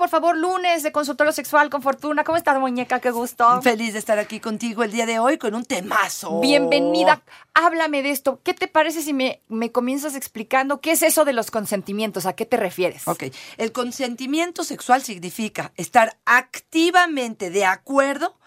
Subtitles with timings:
[0.00, 2.24] Por favor, lunes de consultorio sexual con Fortuna.
[2.24, 3.00] ¿Cómo estás, muñeca?
[3.00, 3.60] Qué gusto.
[3.60, 6.40] Feliz de estar aquí contigo el día de hoy con un temazo.
[6.40, 7.22] Bienvenida.
[7.52, 8.40] Háblame de esto.
[8.42, 12.24] ¿Qué te parece si me, me comienzas explicando qué es eso de los consentimientos?
[12.24, 13.06] ¿A qué te refieres?
[13.08, 13.24] Ok,
[13.58, 18.38] el consentimiento sexual significa estar activamente de acuerdo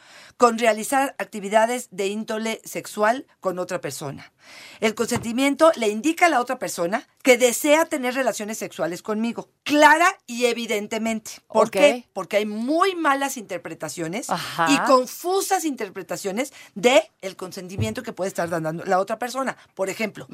[0.44, 4.34] con realizar actividades de índole sexual con otra persona.
[4.82, 10.20] El consentimiento le indica a la otra persona que desea tener relaciones sexuales conmigo, clara
[10.28, 11.32] y evidentemente.
[11.48, 12.10] ¿Por qué?
[12.12, 14.68] Porque hay muy malas interpretaciones Ajá.
[14.70, 19.56] y confusas interpretaciones de el consentimiento que puede estar dando la otra persona.
[19.76, 20.28] Por ejemplo,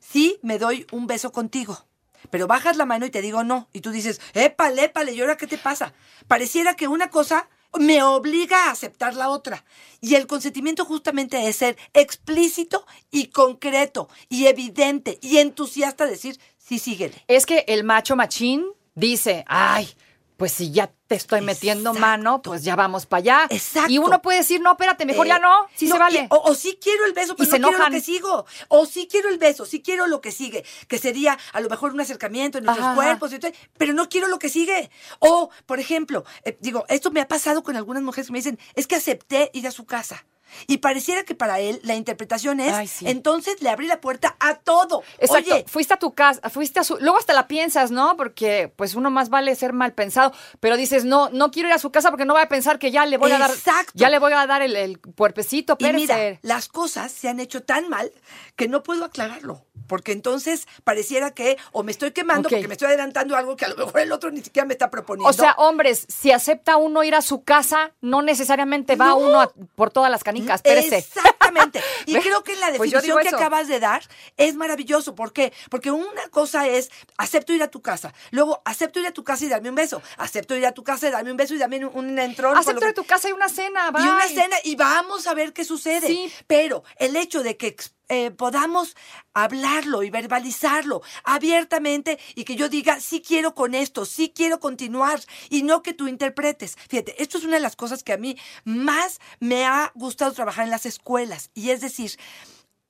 [0.00, 1.84] si me doy un beso contigo,
[2.30, 5.36] pero bajas la mano y te digo no, y tú dices, épale, épale, ¿y ahora
[5.36, 5.92] qué te pasa?
[6.28, 7.46] Pareciera que una cosa
[7.78, 9.64] me obliga a aceptar la otra.
[10.00, 16.78] Y el consentimiento justamente es ser explícito y concreto y evidente y entusiasta, decir, sí,
[16.78, 17.22] síguele.
[17.28, 19.88] Es que el macho machín dice, ay,
[20.36, 22.00] pues si ya te estoy metiendo Exacto.
[22.06, 23.46] mano, pues ya vamos para allá.
[23.50, 23.90] Exacto.
[23.90, 26.20] Y uno puede decir, no, espérate, mejor ya Eh, no, sí no, se vale.
[26.20, 27.92] y- o, o sí quiero el beso, Y pero se no quiero enojan.
[27.92, 28.46] lo que sigo.
[28.68, 31.92] O sí quiero el beso, sí quiero lo que sigue, que sería a lo mejor
[31.94, 32.94] un acercamiento en nuestros Ajá.
[32.94, 34.88] cuerpos, y todo, pero no quiero lo que sigue.
[35.18, 38.60] O, por ejemplo, eh, digo, esto me ha pasado con algunas mujeres que me dicen,
[38.76, 40.24] es que acepté ir a su casa.
[40.66, 43.06] Y pareciera que para él la interpretación es, Ay, sí.
[43.08, 45.02] entonces le abrí la puerta a todo.
[45.18, 45.54] Exacto.
[45.54, 46.96] Oye, fuiste a tu casa, fuiste a su.
[46.98, 48.16] Luego hasta la piensas, ¿no?
[48.16, 50.32] Porque pues uno más vale ser mal pensado.
[50.60, 52.90] Pero dices, no, no quiero ir a su casa porque no voy a pensar que
[52.90, 53.50] ya le voy a dar.
[53.50, 53.92] Exacto.
[53.94, 57.88] Ya le voy a dar el, el puerpecito, mira, las cosas se han hecho tan
[57.88, 58.10] mal
[58.56, 59.64] que no puedo aclararlo.
[59.86, 63.68] Porque entonces pareciera que o me estoy quemando porque me estoy adelantando algo que a
[63.68, 65.28] lo mejor el otro ni siquiera me está proponiendo.
[65.28, 69.16] O sea, hombres, si acepta uno ir a su casa, no necesariamente va No.
[69.16, 70.39] uno a- por todas las canicas.
[70.48, 70.98] Espérese.
[70.98, 71.82] Exactamente.
[72.06, 73.36] Y creo que la Pues definición que eso.
[73.36, 74.02] acabas de dar
[74.36, 75.14] es maravilloso.
[75.14, 75.52] ¿Por qué?
[75.70, 78.12] Porque una cosa es acepto ir a tu casa.
[78.30, 80.00] Luego acepto ir a tu casa y darme un beso.
[80.16, 82.56] Acepto ir a tu casa y darme un beso y dame un, un entrón.
[82.56, 84.34] Acepto que- de tu casa y una cena, y una bye.
[84.34, 86.06] cena y vamos a ver qué sucede.
[86.06, 86.32] Sí.
[86.46, 87.76] Pero el hecho de que
[88.12, 88.96] eh, podamos
[89.34, 95.20] hablarlo y verbalizarlo abiertamente y que yo diga, sí quiero con esto, sí quiero continuar
[95.48, 96.76] y no que tú interpretes.
[96.88, 100.64] Fíjate, esto es una de las cosas que a mí más me ha gustado trabajar
[100.64, 102.18] en las escuelas y es decir,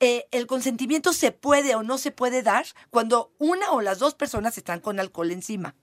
[0.00, 4.14] eh, el consentimiento se puede o no se puede dar cuando una o las dos
[4.14, 5.74] personas están con alcohol encima.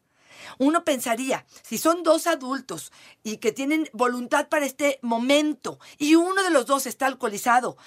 [0.57, 2.91] Uno pensaría, si son dos adultos
[3.23, 7.77] y que tienen voluntad para este momento y uno de los dos está alcoholizado,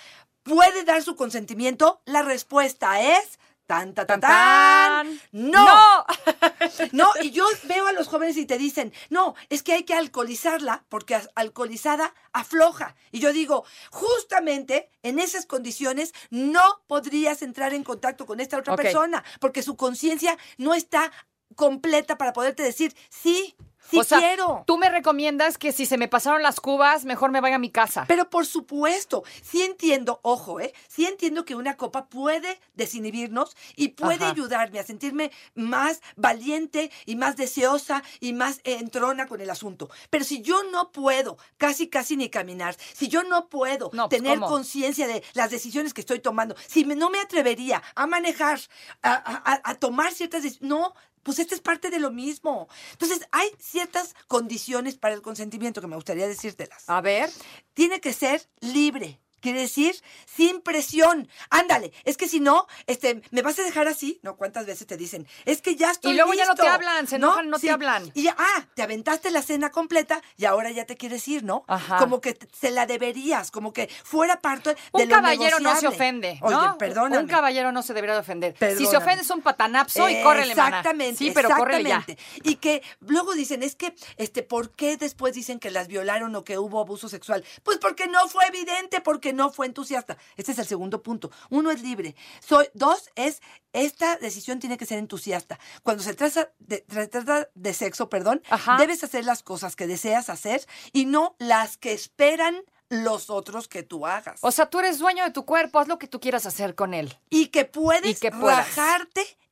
[0.42, 2.02] ¿puede dar su consentimiento?
[2.04, 5.20] La respuesta es tan, tan, tan, Tan.
[5.30, 5.64] No.
[5.64, 6.06] ¡No!
[6.92, 9.94] No, y yo veo a los jóvenes y te dicen, no, es que hay que
[9.94, 12.96] alcoholizarla porque alcoholizada afloja.
[13.12, 18.76] Y yo digo, justamente en esas condiciones no podrías entrar en contacto con esta otra
[18.76, 21.12] persona porque su conciencia no está
[21.54, 23.54] completa para poderte decir, sí,
[23.90, 24.64] sí o sea, quiero.
[24.66, 27.70] tú me recomiendas que si se me pasaron las cubas, mejor me vaya a mi
[27.70, 28.04] casa.
[28.08, 30.72] Pero por supuesto, sí entiendo, ojo, ¿eh?
[30.88, 34.30] Sí entiendo que una copa puede desinhibirnos y puede Ajá.
[34.32, 39.90] ayudarme a sentirme más valiente y más deseosa y más entrona con el asunto.
[40.10, 44.22] Pero si yo no puedo casi, casi ni caminar, si yo no puedo No, pues,
[44.22, 48.60] tener conciencia de las decisiones que estoy tomando, si me- no me atrevería a manejar,
[49.02, 50.94] a- a tomar ciertas decisiones, no.
[51.22, 52.68] Pues esta es parte de lo mismo.
[52.92, 57.30] Entonces, hay ciertas condiciones para el consentimiento que me gustaría decírtelas A ver.
[57.74, 59.20] tiene que ser libre.
[59.40, 59.94] Quiere decir,
[60.26, 61.28] sin presión.
[61.50, 64.20] Ándale, es que si no, este, ¿me vas a dejar así?
[64.22, 65.26] No, ¿cuántas veces te dicen?
[65.44, 68.10] Es que ya estoy Y luego ya no te hablan, se enojan, no te hablan.
[68.14, 71.64] Y ya, ah, te aventaste la cena completa y ahora ya te quieres ir, ¿no?
[71.66, 71.98] Ajá.
[71.98, 75.86] Como que se la deberías, como que fuera parte de Un lo caballero no se
[75.86, 76.38] ofende.
[76.42, 76.78] Oye, ¿no?
[76.78, 77.22] perdóname.
[77.22, 78.56] Un caballero no se debería de ofender.
[78.76, 80.52] Si se ofende es un patanapso y córrele.
[80.52, 81.16] Exactamente.
[81.16, 81.96] Sí, pero córrele ya.
[81.96, 82.22] exactamente.
[82.44, 86.44] Y que luego dicen, es que, este, ¿por qué después dicen que las violaron o
[86.44, 87.44] que hubo abuso sexual?
[87.62, 90.16] Pues porque no fue evidente, porque no fue entusiasta.
[90.36, 91.30] Este es el segundo punto.
[91.50, 92.14] Uno es libre.
[92.40, 93.40] Soy, dos es,
[93.72, 95.58] esta decisión tiene que ser entusiasta.
[95.82, 98.76] Cuando se trata de, se trata de sexo, perdón, Ajá.
[98.78, 103.84] debes hacer las cosas que deseas hacer y no las que esperan los otros que
[103.84, 104.40] tú hagas.
[104.42, 106.92] O sea, tú eres dueño de tu cuerpo, haz lo que tú quieras hacer con
[106.92, 107.16] él.
[107.30, 108.66] y que puedes Y que puedas.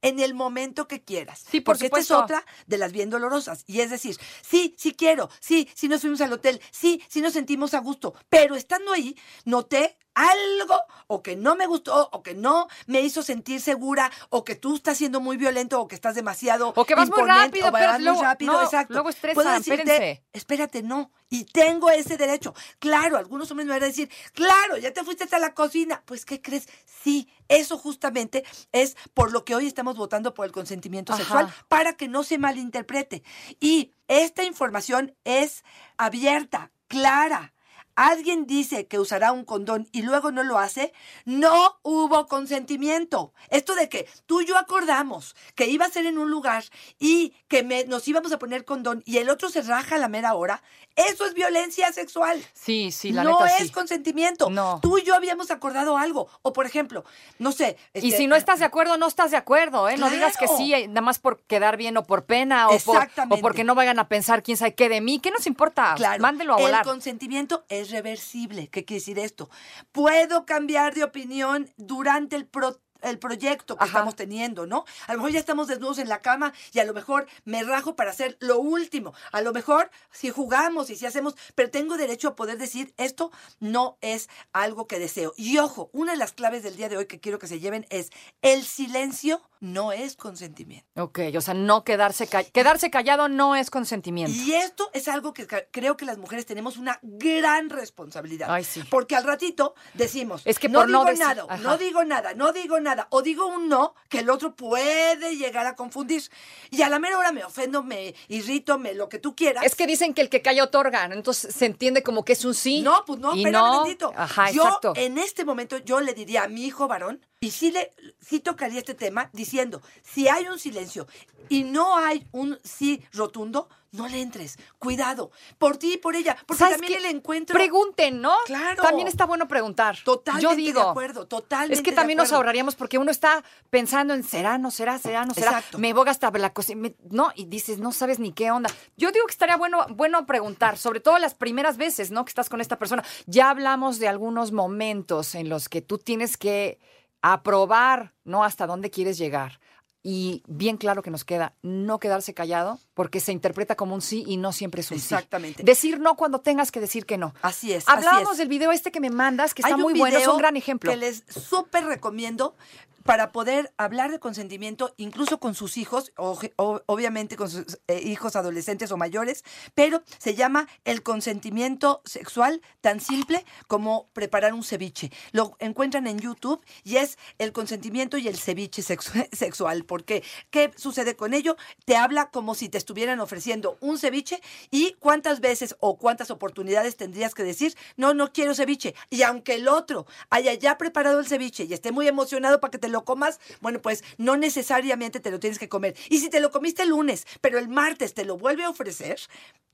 [0.03, 1.45] En el momento que quieras.
[1.51, 3.65] Sí, por Porque esta es otra de las bien dolorosas.
[3.67, 7.33] Y es decir, sí, sí quiero, sí, sí nos fuimos al hotel, sí, sí nos
[7.33, 10.75] sentimos a gusto, pero estando ahí noté algo
[11.07, 14.75] o que no me gustó o que no me hizo sentir segura o que tú
[14.75, 17.81] estás siendo muy violento o que estás demasiado O que vas muy rápido, o vas
[17.83, 18.95] pero muy luego- rápido, no, exacto.
[18.95, 20.25] luego estresan, Puedo decirte, espérense.
[20.33, 21.13] espérate, no.
[21.31, 22.53] Y tengo ese derecho.
[22.81, 26.03] Claro, algunos hombres me van a decir, claro, ya te fuiste hasta la cocina.
[26.05, 26.67] Pues, ¿qué crees?
[27.05, 31.23] Sí, eso justamente es por lo que hoy estamos votando por el consentimiento Ajá.
[31.23, 33.23] sexual, para que no se malinterprete.
[33.61, 35.65] Y esta información es
[35.97, 37.55] abierta, clara.
[38.01, 40.93] Alguien dice que usará un condón y luego no lo hace,
[41.25, 43.33] no hubo consentimiento.
[43.51, 46.63] Esto de que tú y yo acordamos que iba a ser en un lugar
[47.01, 50.07] y que me- nos íbamos a poner condón y el otro se raja a la
[50.07, 50.63] mera hora,
[50.95, 52.41] eso es violencia sexual.
[52.55, 53.71] Sí, sí, la no neta es sí.
[53.73, 54.49] consentimiento.
[54.51, 54.79] No.
[54.81, 56.29] Tú y yo habíamos acordado algo.
[56.43, 57.05] O por ejemplo,
[57.41, 57.77] no sé.
[57.95, 59.97] Y este, si no estás de acuerdo, no estás de acuerdo, ¿eh?
[59.97, 63.39] No digas que sí, nada más por quedar bien o por pena o, por, o
[63.39, 65.19] porque no vayan a pensar quién sabe qué de mí.
[65.19, 65.95] ¿Qué nos importa?
[65.97, 66.83] Claro, Mándelo a volar.
[66.83, 68.69] El consentimiento es reversible.
[68.69, 69.51] ¿Qué quiere decir esto?
[69.93, 73.93] Puedo cambiar de opinión durante el pro- el proyecto que Ajá.
[73.93, 74.85] estamos teniendo, ¿no?
[75.07, 77.95] A lo mejor ya estamos desnudos en la cama y a lo mejor me rajo
[77.95, 79.15] para hacer lo último.
[79.31, 83.31] A lo mejor si jugamos y si hacemos, pero tengo derecho a poder decir esto
[83.61, 85.33] no es algo que deseo.
[85.37, 87.87] Y ojo, una de las claves del día de hoy que quiero que se lleven
[87.91, 88.11] es
[88.43, 90.87] el silencio no es consentimiento.
[91.03, 94.37] Ok, o sea, no quedarse ca- quedarse callado no es consentimiento.
[94.37, 98.49] Y esto es algo que creo que las mujeres tenemos una gran responsabilidad.
[98.51, 98.83] Ay, sí.
[98.91, 101.63] Porque al ratito decimos, Es que no no digo decir- nada, Ajá.
[101.63, 105.67] no digo nada, no digo nada, o digo un no que el otro puede llegar
[105.67, 106.23] a confundir.
[106.71, 109.65] Y a la mera hora me ofendo, me irrito, me lo que tú quieras.
[109.65, 111.15] Es que dicen que el que calla otorga, ¿no?
[111.15, 112.81] entonces se entiende como que es un sí.
[112.83, 113.83] No, pues no, espérame no.
[113.83, 114.13] tantito.
[114.17, 114.93] Ajá, yo exacto.
[114.97, 118.79] en este momento yo le diría a mi hijo varón, y sí le sí tocaría
[118.79, 121.07] este tema diciendo, si hay un silencio
[121.49, 124.59] y no hay un sí rotundo, no le entres.
[124.79, 128.35] Cuidado, por ti y por ella, porque ¿Sabes también el encuentro Pregunten, ¿no?
[128.45, 128.83] Claro.
[128.83, 129.97] También está bueno preguntar.
[130.05, 130.83] Totalmente Yo digo.
[130.83, 134.71] de acuerdo, totalmente Es que también nos ahorraríamos porque uno está pensando en será, no
[134.71, 135.53] será, será, no será.
[135.53, 135.79] Exacto.
[135.79, 136.91] Me voy hasta la cocina.
[137.11, 138.71] No, y dices, no sabes ni qué onda.
[138.97, 142.25] Yo digo que estaría bueno, bueno preguntar, sobre todo las primeras veces, ¿no?
[142.25, 143.05] Que estás con esta persona.
[143.27, 146.79] Ya hablamos de algunos momentos en los que tú tienes que
[147.23, 148.45] aprobar, ¿no?
[148.45, 149.61] Hasta dónde quieres llegar.
[150.03, 154.25] Y bien claro que nos queda no quedarse callado, porque se interpreta como un sí
[154.27, 155.05] y no siempre es un sí.
[155.05, 155.63] Exactamente.
[155.63, 157.33] Decir no cuando tengas que decir que no.
[157.43, 157.85] Así es.
[157.89, 158.39] así Hablábamos es.
[158.39, 160.91] del video este que me mandas, que está Hay muy bueno, es un gran ejemplo.
[160.91, 162.57] Que les súper recomiendo
[163.05, 168.03] para poder hablar de consentimiento, incluso con sus hijos, o- o- obviamente con sus eh,
[168.05, 169.45] hijos adolescentes o mayores,
[169.75, 175.11] pero se llama el consentimiento sexual tan simple como preparar un ceviche.
[175.33, 179.85] Lo encuentran en YouTube y es el consentimiento y el ceviche sexu- sexual.
[179.85, 181.57] porque ¿Qué sucede con ello?
[181.87, 184.41] Te habla como si te estuvieran ofreciendo un ceviche
[184.71, 188.95] y cuántas veces o cuántas oportunidades tendrías que decir, no, no quiero ceviche.
[189.11, 192.79] Y aunque el otro haya ya preparado el ceviche y esté muy emocionado para que
[192.79, 195.95] te lo comas, bueno, pues no necesariamente te lo tienes que comer.
[196.09, 199.21] Y si te lo comiste el lunes, pero el martes te lo vuelve a ofrecer,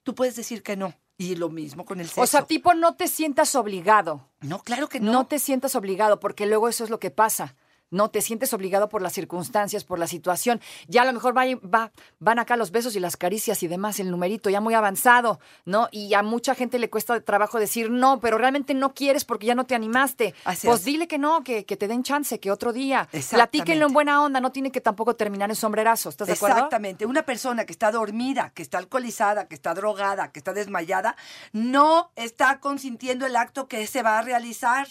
[0.02, 0.92] tú puedes decir que no.
[1.16, 2.22] Y lo mismo con el sexo.
[2.22, 4.28] O sea, tipo, no te sientas obligado.
[4.40, 5.12] no, claro que No.
[5.12, 5.26] no.
[5.28, 7.54] te sientas obligado, porque luego eso es lo que pasa.
[7.94, 10.60] No te sientes obligado por las circunstancias, por la situación.
[10.88, 14.00] Ya a lo mejor va, va- van acá los besos y las caricias y demás,
[14.00, 15.88] el numerito ya muy avanzado, ¿no?
[15.92, 19.54] Y a mucha gente le cuesta trabajo decir no, pero realmente no quieres porque ya
[19.54, 20.34] no te animaste.
[20.44, 20.84] Así pues es.
[20.86, 23.08] dile que no, que, que te den chance, que otro día.
[23.30, 26.08] Platíquenlo en buena onda, no tiene que tampoco terminar en sombrerazo.
[26.08, 26.56] ¿Estás de acuerdo?
[26.56, 27.06] Exactamente.
[27.06, 31.16] Una persona que está dormida, que está alcoholizada, que está drogada, que está desmayada,
[31.52, 34.88] no está consintiendo el acto que se va a realizar.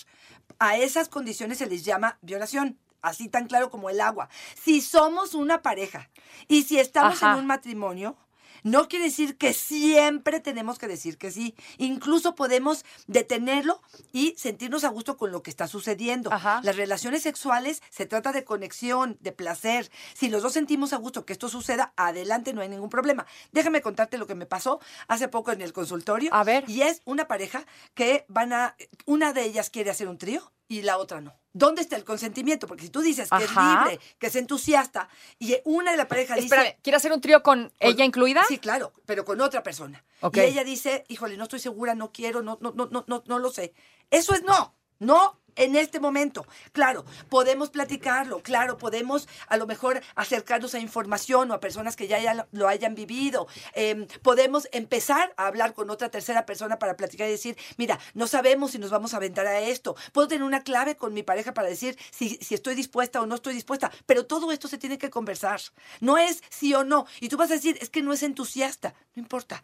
[0.59, 2.77] A esas condiciones se les llama violación.
[3.03, 4.29] Así tan claro como el agua.
[4.59, 6.09] Si somos una pareja
[6.47, 7.33] y si estamos Ajá.
[7.33, 8.17] en un matrimonio,
[8.63, 11.53] no quiere decir que siempre tenemos que decir que sí.
[11.77, 13.81] Incluso podemos detenerlo
[14.13, 16.31] y sentirnos a gusto con lo que está sucediendo.
[16.31, 16.61] Ajá.
[16.63, 19.91] Las relaciones sexuales se trata de conexión, de placer.
[20.13, 23.25] Si los dos sentimos a gusto que esto suceda, adelante, no hay ningún problema.
[23.51, 24.79] Déjame contarte lo que me pasó
[25.09, 26.33] hace poco en el consultorio.
[26.33, 26.63] A ver.
[26.69, 30.81] Y es una pareja que van a, una de ellas quiere hacer un trío y
[30.81, 31.35] la otra no.
[31.53, 32.65] ¿Dónde está el consentimiento?
[32.65, 33.83] Porque si tú dices que Ajá.
[33.83, 36.47] es libre, que es entusiasta, y una de la pareja dice...
[36.47, 38.43] Espérame, ¿quieres hacer un trío con, Con- ella incluida?
[38.47, 40.03] Sí, claro, pero con otra persona.
[40.33, 43.39] Y ella dice, híjole, no estoy segura, no quiero, no, no, no, no, no, no
[43.39, 43.73] lo sé.
[44.09, 44.73] Eso es no.
[44.99, 46.45] No en este momento.
[46.71, 52.07] Claro, podemos platicarlo, claro, podemos a lo mejor acercarnos a información o a personas que
[52.07, 53.47] ya, lo hayan vivido.
[53.73, 58.27] Em, podemos empezar a hablar con otra tercera persona para platicar y decir, mira, no
[58.27, 59.95] sabemos si nos vamos a aventar a esto.
[60.11, 63.35] Puedo tener una clave con mi pareja para decir si, si estoy dispuesta o no
[63.35, 65.59] estoy dispuesta, pero todo esto se tiene que conversar.
[65.99, 67.05] No es sí o no.
[67.19, 68.93] Y tú vas a decir, es que no es entusiasta.
[69.15, 69.63] No importa.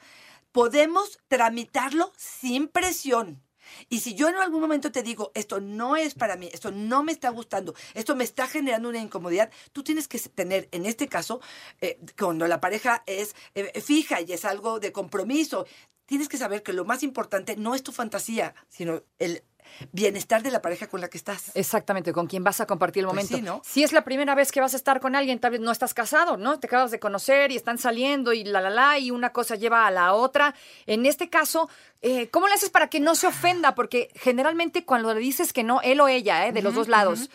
[0.51, 3.41] Podemos tramitarlo sin presión.
[3.89, 7.03] Y si yo en algún momento te digo, esto no es para mí, esto no
[7.03, 11.07] me está gustando, esto me está generando una incomodidad, tú tienes que tener, en este
[11.07, 11.41] caso,
[11.81, 15.65] eh, cuando la pareja es eh, fija y es algo de compromiso,
[16.09, 19.43] tienes que saber que lo más importante no es tu fantasía, sino el
[19.91, 21.51] bienestar de la pareja con la que estás.
[21.53, 23.35] Exactamente, con quien vas a compartir el Pues momento.
[23.37, 23.61] sí, ¿no?
[23.63, 25.93] Si es la primera vez que vas a estar con alguien, tal vez no estás
[25.93, 26.59] casado, ¿no?
[26.59, 29.85] Te acabas de conocer y están saliendo y la, la, la, y una cosa lleva
[29.85, 30.55] a la otra.
[30.87, 31.69] En este caso,
[32.01, 33.75] eh, ¿cómo le haces para que no se ofenda?
[33.75, 36.51] Porque generalmente cuando le dices que no, él o ella, ¿eh?
[36.51, 37.29] de los dos lados,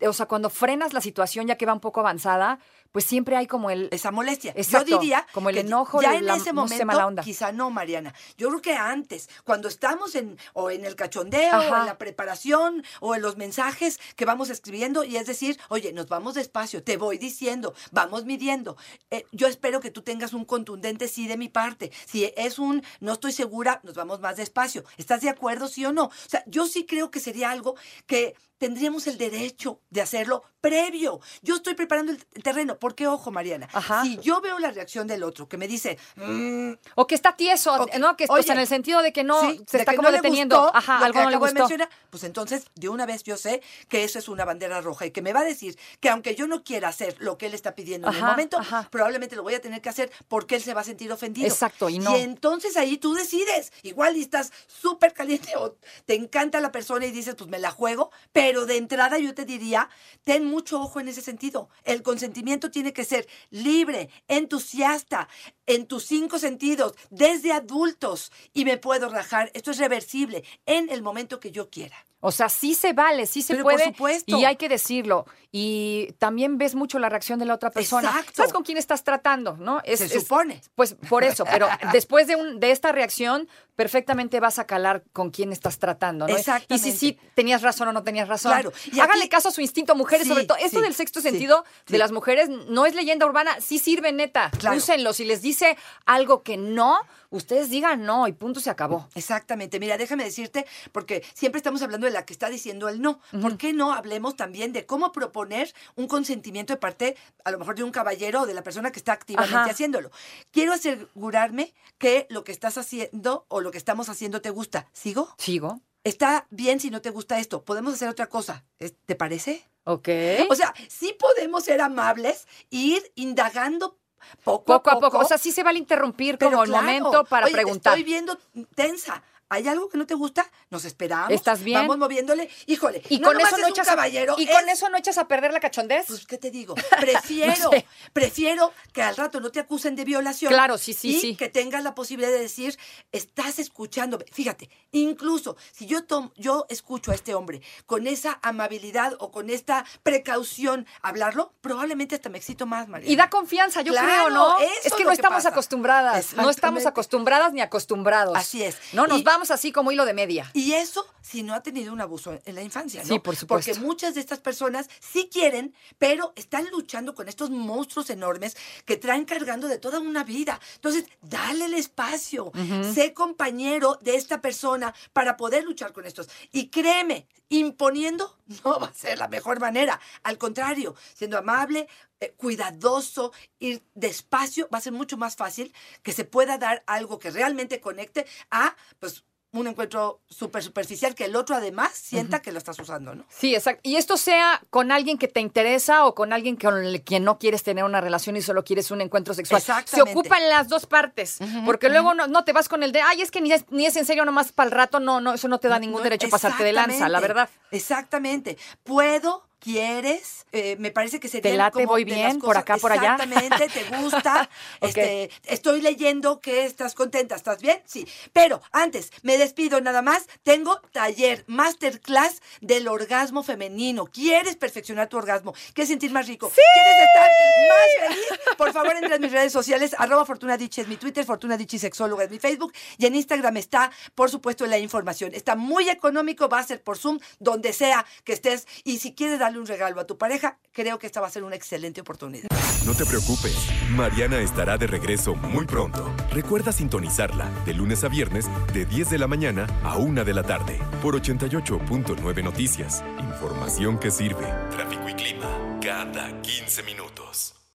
[0.00, 2.58] o sea, cuando frenas la situación ya que va un poco avanzada,
[2.92, 3.88] pues siempre hay como el...
[3.92, 4.52] esa molestia.
[4.56, 7.06] Exacto, Yo diría como el que enojo, ya en la- ese no sé, momento mala
[7.06, 7.22] onda.
[7.22, 8.14] quizá no, Mariana.
[8.36, 12.82] Yo creo que antes, cuando estamos en o en el cachondeo, o en la preparación
[13.00, 16.96] o en los mensajes que vamos escribiendo y es decir, oye, nos vamos despacio, te
[16.96, 18.76] voy diciendo, vamos midiendo.
[19.10, 21.92] Eh, yo espero que tú tengas un contundente sí de mi parte.
[22.06, 24.84] Si es un no estoy segura, nos vamos más despacio.
[24.96, 26.04] ¿Estás de acuerdo, sí o no?
[26.04, 27.76] O sea, yo sí creo que sería algo
[28.06, 31.20] que tendríamos el derecho de hacerlo previo.
[31.42, 32.42] Yo estoy preparando el el
[32.78, 34.02] Porque, ojo, Mariana, Ajá.
[34.02, 37.86] si yo veo la reacción del otro que me dice, "Mm, O que está tieso,
[37.98, 38.16] ¿no?
[38.16, 40.18] Que pues, oye, en el sentido de que no sí, se está como no le
[40.18, 40.60] deteniendo.
[40.62, 41.54] gustó Ajá, algo que no le gustó.
[41.54, 45.10] mencionar, pues entonces de una vez yo sé que eso es una bandera roja y
[45.10, 47.74] que me va a decir que aunque yo no quiera hacer lo que él está
[47.74, 48.58] pidiendo en el momento,
[48.90, 51.46] probablemente lo voy a tener que hacer porque él se va a sentir ofendido.
[51.48, 52.14] Exacto, y no.
[52.16, 57.10] entonces ahí tú decides, igual y estás súper caliente o te encanta la persona y
[57.10, 59.88] dices, pues me la juego, pero de entrada yo te diría,
[60.24, 61.68] ten mucho ojo en ese sentido.
[61.84, 65.28] El consentimiento tiene que ser libre, entusiasta,
[65.68, 69.50] en tus cinco sentidos, desde adultos, y me puedo rajar.
[69.54, 71.96] Esto es reversible en el momento que yo quiera.
[72.20, 73.84] O sea, sí se vale, sí se Pero por puede.
[73.84, 74.36] supuesto.
[74.36, 75.24] Y hay que decirlo.
[75.52, 78.08] Y también ves mucho la reacción de la otra persona.
[78.08, 78.32] Exacto.
[78.34, 79.56] ¿Sabes con quién estás tratando?
[79.56, 79.80] ¿No?
[79.84, 80.60] Es- Se es- supone.
[80.74, 85.30] Pues por eso, pero después de, un, de esta reacción, perfectamente vas a calar con
[85.30, 86.36] quién estás tratando, ¿no?
[86.36, 86.88] Exactamente.
[86.88, 88.50] Y si sí tenías razón o no tenías razón.
[88.50, 88.72] Claro.
[88.92, 90.58] Y Háganle aquí- caso a su instinto, mujeres, Sí, sobre todo.
[90.58, 91.92] Esto sí, del sexto sentido sí.
[91.92, 94.50] de las mujeres no es leyenda urbana, sí sirve neta.
[94.58, 94.76] Claro.
[94.76, 95.12] Úsenlo.
[95.12, 97.00] Si les dice algo que no,
[97.30, 99.08] ustedes digan no y punto se acabó.
[99.14, 99.80] Exactamente.
[99.80, 103.20] Mira, déjame decirte, porque siempre estamos hablando de la que está diciendo el no.
[103.42, 107.74] ¿Por qué no hablemos también de cómo proponer un consentimiento de parte, a lo mejor
[107.74, 109.70] de un caballero o de la persona que está activamente Ajá.
[109.70, 110.10] haciéndolo?
[110.52, 114.86] Quiero asegurarme que lo que estás haciendo o lo que estamos haciendo te gusta.
[114.92, 115.34] ¿Sigo?
[115.38, 115.80] Sigo.
[116.04, 117.64] Está bien si no te gusta esto.
[117.64, 118.64] Podemos hacer otra cosa.
[118.78, 119.64] ¿Es- ¿Te parece?
[119.84, 120.08] Ok.
[120.50, 123.98] O sea, sí podemos ser amables, ir indagando
[124.44, 125.18] poco, poco a poco.
[125.18, 126.84] O sea, sí se vale interrumpir como el claro.
[126.84, 127.92] momento para Oye, te preguntar.
[127.98, 128.38] Estoy viendo
[128.74, 129.22] tensa.
[129.50, 130.50] ¿Hay algo que no te gusta?
[130.70, 131.30] Nos esperamos.
[131.30, 131.78] ¿Estás bien?
[131.80, 132.50] Vamos moviéndole.
[132.66, 133.02] Híjole.
[133.08, 134.34] Y no con eso es no un echas a- caballero.
[134.38, 136.06] y con es- eso no echas a perder la cachondez.
[136.08, 136.74] Pues, ¿qué te digo?
[137.00, 137.86] Prefiero, No sé.
[138.12, 140.52] prefiero que al rato no te acusen de violación.
[140.52, 141.36] Claro, sí, sí, y sí.
[141.36, 142.76] que tengas la posibilidad de decir,
[143.12, 144.18] estás escuchando.
[144.32, 149.50] Fíjate, incluso si yo, tom- yo escucho a este hombre con esa amabilidad o con
[149.50, 153.10] esta precaución hablarlo, probablemente hasta me excito más, María.
[153.10, 154.58] Y da confianza, yo Claro, creo, ¿no?
[154.58, 155.48] eso Es que no que estamos pasa.
[155.50, 156.34] acostumbradas.
[156.34, 158.36] No estamos acostumbradas ni acostumbrados.
[158.36, 158.76] Así es.
[158.92, 160.50] No, nos Y- vamos así como hilo de media.
[160.54, 163.08] Y eso si no ha tenido un abuso en la infancia, ¿no?
[163.08, 163.70] Sí, por supuesto.
[163.72, 168.96] Porque muchas de estas personas sí quieren, pero están luchando con estos monstruos enormes que
[168.96, 170.58] traen cargando de toda una vida.
[170.76, 172.50] Entonces, dale el espacio.
[172.94, 176.28] Sé compañero de esta persona para poder luchar con estos.
[176.50, 180.00] Y créeme, imponiendo no va a ser la mejor manera.
[180.22, 181.88] Al contrario, siendo amable,
[182.20, 187.18] eh, cuidadoso, ir despacio, va a ser mucho más fácil que se pueda dar algo
[187.18, 192.52] que realmente conecte a, pues, un encuentro súper superficial que el otro además sienta que
[192.52, 193.24] lo estás usando, ¿no?
[193.30, 193.80] Sí, exacto.
[193.82, 197.38] Y esto sea con alguien que te interesa o con alguien con el quien no
[197.38, 199.62] quieres tener una relación y solo quieres un encuentro sexual.
[199.86, 201.38] Se ocupan las dos partes.
[201.64, 203.86] porque luego no, no te vas con el de, ay, es que ni es, ni
[203.86, 205.00] es en serio nomás para el rato.
[205.00, 207.48] No, no, eso no te da ningún No, derecho a pasarte de lanza, la verdad.
[207.70, 208.58] Exactamente.
[208.84, 213.16] Puedo quieres, eh, me parece que sería ¿Te late, voy bien, por acá, por allá?
[213.18, 214.48] Exactamente, te gusta,
[214.80, 217.80] este, estoy leyendo que estás contenta, ¿estás bien?
[217.84, 225.08] Sí, pero antes, me despido nada más, tengo taller, masterclass del orgasmo femenino, ¿quieres perfeccionar
[225.08, 225.54] tu orgasmo?
[225.74, 226.50] ¿Quieres sentir más rico?
[226.50, 227.30] ¿Quieres estar
[227.68, 228.56] más feliz?
[228.56, 232.24] Por favor, entra en mis redes sociales, arroba Fortuna es mi Twitter, Fortuna Dicci Sexóloga
[232.24, 235.34] es mi Facebook, y en Instagram está, por supuesto, la información.
[235.34, 239.38] Está muy económico, va a ser por Zoom, donde sea que estés, y si quieres
[239.48, 242.48] darle un regalo a tu pareja, creo que esta va a ser una excelente oportunidad.
[242.84, 243.56] No te preocupes,
[243.90, 246.14] Mariana estará de regreso muy pronto.
[246.30, 250.42] Recuerda sintonizarla de lunes a viernes de 10 de la mañana a 1 de la
[250.42, 253.02] tarde por 88.9 Noticias.
[253.18, 254.46] Información que sirve.
[254.70, 257.57] Tráfico y clima cada 15 minutos.